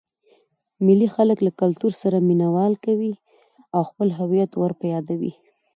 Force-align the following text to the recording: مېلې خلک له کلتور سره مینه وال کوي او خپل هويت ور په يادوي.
مېلې 0.85 1.07
خلک 1.15 1.37
له 1.47 1.51
کلتور 1.61 1.93
سره 2.01 2.17
مینه 2.27 2.47
وال 2.55 2.73
کوي 2.85 3.13
او 3.75 3.81
خپل 3.89 4.07
هويت 4.19 4.51
ور 4.55 4.71
په 4.79 4.85
يادوي. 4.93 5.33